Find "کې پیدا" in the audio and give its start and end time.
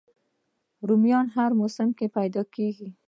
1.97-2.41